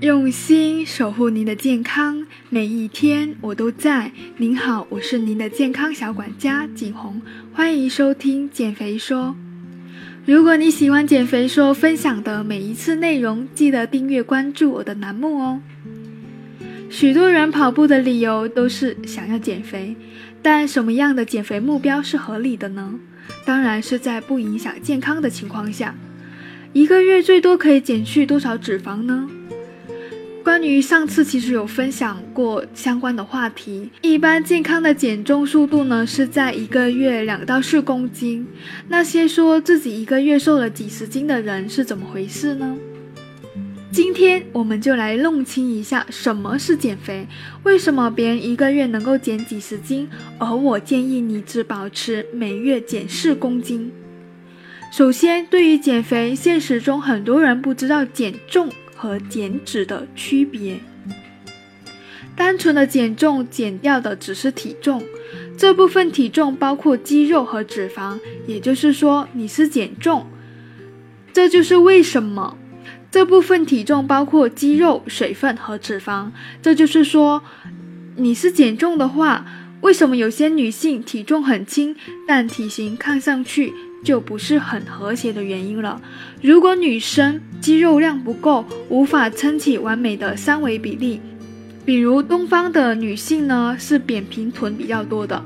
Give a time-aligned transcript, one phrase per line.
[0.00, 4.12] 用心守护您的健康，每一天我都在。
[4.36, 7.20] 您好，我是您的健康小管家景红，
[7.52, 9.34] 欢迎收听减肥说。
[10.24, 15.60] 如果你喜欢减肥说分享的每一次内容，记得订阅关注我的栏目哦。
[16.88, 19.96] 许多人跑步的理由都是想要减肥，
[20.40, 22.94] 但什么样的减肥目标是合理的呢？
[23.44, 25.96] 当然是在不影响健康的情况下。
[26.72, 29.28] 一个月最多可以减去多少脂肪呢？
[30.48, 38.46] 关于上次其实有分享过相关的话题，一般健康的减重速度呢是在一个月两到四公斤。
[38.88, 42.74] 那些说自己一个月瘦了几十斤的人是怎么回事呢？
[43.92, 47.28] 今天我们就来弄清一下什么是减肥，
[47.64, 53.92] 为什么别人一个月能够减几十斤，而我建议你只保持每月减四公斤。
[54.90, 58.70] 首先，对于减肥，现实中很多人不知道减重。
[58.98, 60.80] 和减脂的区别，
[62.34, 65.02] 单纯的减重减掉的只是体重，
[65.56, 70.26] 这部分体重包括肌肉和脂肪，也就是说你是减重。
[71.32, 72.58] 这就是为什么
[73.10, 76.32] 这部分体重包括肌肉、水分和脂肪。
[76.60, 77.44] 这就是说
[78.16, 79.46] 你是减重的话，
[79.82, 81.94] 为什么有些女性体重很轻，
[82.26, 83.72] 但体型看上去？
[84.04, 86.00] 就不是很和谐的原因了。
[86.40, 91.20] 如果女生肌肉量不够，无法撑起完美的三维比例，
[91.84, 95.42] 比如东方的女性呢是扁平臀比较多的，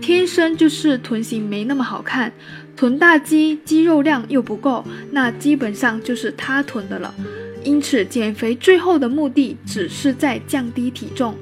[0.00, 2.32] 天生就是臀型没那么好看，
[2.76, 7.14] 臀大肌肌肉量又不够，那基本上就是塌臀的了。
[7.62, 11.34] 因此，减肥最后的目的只是在降低体重。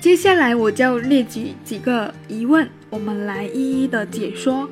[0.00, 4.68] 接下来我就列举几个疑问，我们来一一的解说。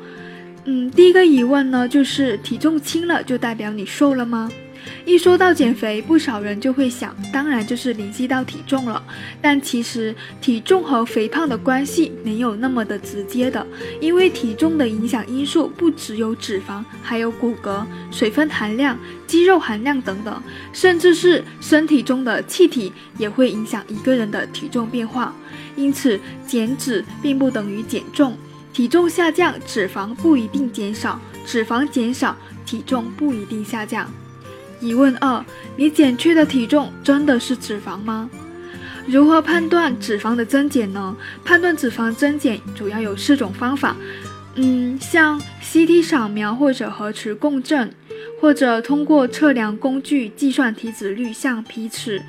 [0.64, 4.50] 嗯，第一个疑问呢，就是体重轻了就代表你瘦了吗？
[5.04, 9.02] 一说到减肥，不少人就会想，当然就是联系到体重了。
[9.40, 13.66] 但其实体重和肥胖的关系没有那么的直接的，
[14.00, 20.42] 因为体重的影响因素不只有脂肪，还有骨骼、水分含量、肌肉含量等等，
[20.72, 25.34] 甚至是身体中的气体也会影响一个人的体重变化。
[25.76, 28.36] 因此，减脂并不等于减重。
[28.72, 34.10] 体重下降，脂肪不一定减少；脂肪减少，体重不一定下降。
[34.80, 35.44] 疑问二：
[35.76, 38.30] 你减去的体重真的是脂肪吗？
[39.06, 41.16] 如何判断脂肪的增减呢？
[41.44, 43.96] 判断脂肪增减主要有四种方法，
[44.54, 47.92] 嗯，像 CT 扫描或者核磁共振，
[48.40, 52.22] 或者通过测量工具计算体脂率，像皮尺、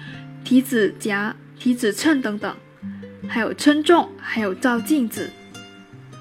[0.43, 2.55] 体脂夹、体脂秤等等，
[3.27, 5.29] 还有称重，还有照镜子。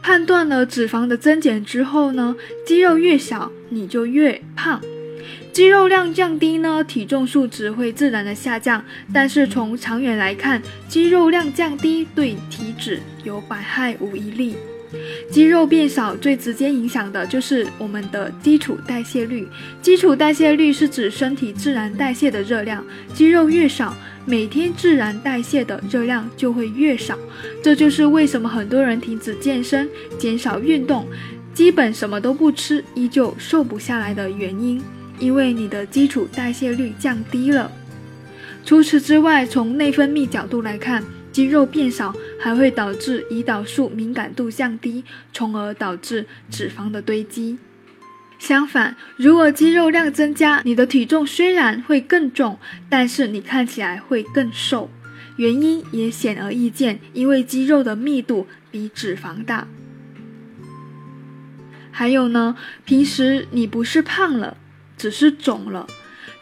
[0.03, 2.35] 判断了脂肪的增减之后呢，
[2.67, 4.81] 肌肉越小你就越胖，
[5.53, 8.85] 肌肉量降低呢，体重数值会自然的下降。
[9.13, 14.57] 但是从长远来看，肌肉量降低对体脂有百害无一利。
[15.31, 19.47] 肌肉变少最直接影响的就是我们的基础代谢率。
[19.81, 22.85] 基础代谢率是指身体自然代谢的热量，
[23.15, 23.95] 肌肉越少。
[24.31, 27.19] 每天自然代谢的热量就会越少，
[27.65, 29.89] 这就是为什么很多人停止健身、
[30.21, 31.05] 减少运动，
[31.53, 34.81] 基本什么都不吃，依旧瘦不下来的原因。
[35.19, 37.73] 因为你的基础代谢率降低了。
[38.65, 41.03] 除此之外，从内分泌角度来看，
[41.33, 45.03] 肌肉变少还会导致胰岛素敏感度降低，
[45.33, 47.59] 从而导致脂肪的堆积。
[48.41, 52.59] 相反，如果肌肉量增加，你的体重虽然会更重，
[52.89, 54.91] 但是你看起来会更瘦。
[55.37, 59.69] 原因也显而易见，因为肌肉的密度比脂肪大。
[61.91, 62.57] 还有呢，
[62.87, 64.57] 平时你不是胖了，
[64.97, 65.87] 只是肿了。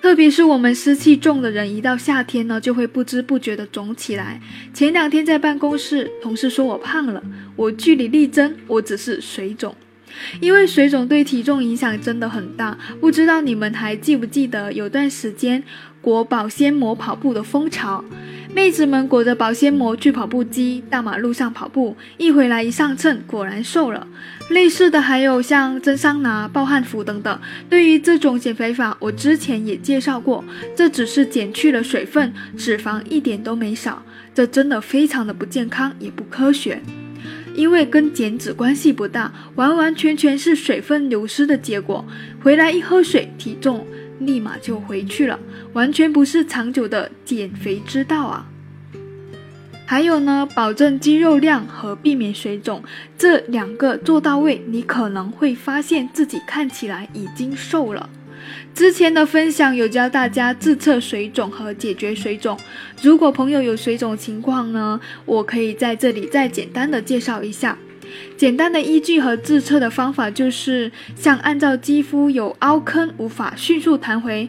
[0.00, 4.41] 特别是我们湿气重的人，一到夏天呢，就会不知不觉的肿起来。
[4.72, 7.20] 前两天在办公室，同事说我胖了，
[7.56, 9.75] 我据理力争，我只是水肿。
[10.41, 15.62] 因为水肿对体重影响真的很大，不知道你们还记不记得有段时间
[16.00, 18.04] 裹保鲜膜跑步的风潮，
[18.54, 24.06] 妹子们裹着保鲜膜去跑步机、大马路上跑步，一回来一上秤，果然瘦了。
[24.50, 27.38] 类似的还有像蒸桑拿、暴汗服等等。
[27.68, 30.42] 对于这种减肥法，我之前也介绍过，
[30.74, 34.03] 这只是减去了水分，脂肪一点都没少，
[34.34, 36.80] 这真的非常的不健康，也不科学。
[37.59, 42.05] 因为跟减脂关系不大，完完全全是水分流失的结果。
[42.41, 43.84] 回来一喝水，体重
[44.21, 45.37] 立马就回去了，
[45.72, 48.47] 完全不是长久的减肥之道啊！
[49.84, 52.81] 还有呢，保证肌肉量和避免水肿
[53.19, 58.09] 这两个做到位，你可能会发现自己看起来已经瘦了。
[58.74, 62.58] 之前的分享有教大家自测水肿和解决水肿。
[63.02, 67.76] 如果朋友有水肿情况呢，我可以在这里再简单的介绍一下。
[68.36, 74.48] 简单的依据和自测的方法就是，像按照肌肤有凹坑无法迅速弹回，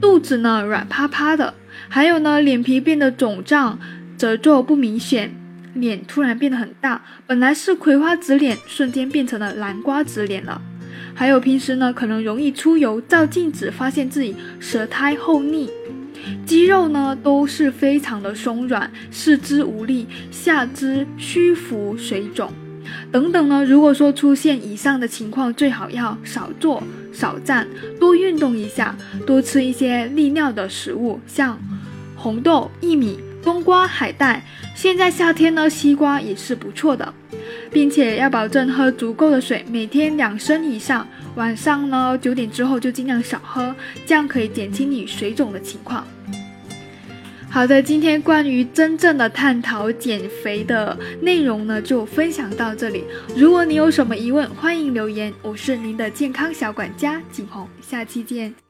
[0.00, 1.54] 肚子呢软趴趴的，
[1.88, 3.78] 还有呢脸皮变得肿胀，
[4.16, 5.32] 褶皱不明显，
[5.74, 10.60] 脸突然变得很大，本来是葵花籽脸，瞬间变成了南瓜籽脸了。
[11.18, 15.68] 还有平时呢可能容易出油，照镜子发现自己舌苔厚腻，
[16.46, 22.52] 肌肉呢都是非常的松软，四肢无力，下肢虚浮水肿。
[23.10, 23.64] 等等呢？
[23.64, 26.80] 如果说出现以上的情况，最好要少坐、
[27.12, 27.66] 少站，
[27.98, 31.58] 多运动一下，多吃一些利尿的食物，像
[32.14, 34.44] 红豆、薏米、冬瓜、海带。
[34.72, 37.12] 现在夏天呢，西瓜也是不错的，
[37.70, 41.06] 并且要保证喝足够的水，每天两升以上。
[41.36, 43.74] 晚上呢，九点之后就尽量少喝，
[44.04, 46.06] 这样可以减轻你水肿的情况。
[47.50, 53.04] 好的，今天关于真正的探讨减肥的内容呢，就分享到这里。
[53.34, 55.32] 如果你有什么疑问，欢迎留言。
[55.42, 58.67] 我是您的健康小管家景红，下期见。